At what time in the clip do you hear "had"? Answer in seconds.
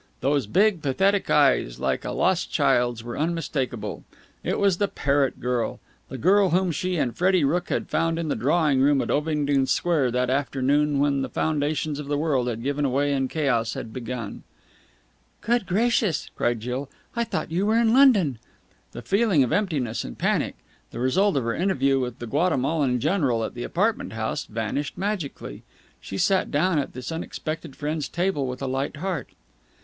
7.69-7.87, 12.47-12.63, 13.75-13.93